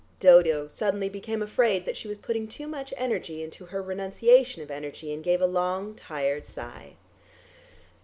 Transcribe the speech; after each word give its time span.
Dodo 0.19 0.67
suddenly 0.67 1.09
became 1.09 1.43
afraid 1.43 1.85
that 1.85 1.95
she 1.95 2.07
was 2.07 2.17
putting 2.17 2.47
too 2.47 2.67
much 2.67 2.91
energy 2.97 3.43
into 3.43 3.65
her 3.65 3.83
renunciation 3.83 4.63
of 4.63 4.71
energy, 4.71 5.13
and 5.13 5.23
gave 5.23 5.43
a 5.43 5.45
long, 5.45 5.93
tired 5.93 6.47
sigh. 6.47 6.93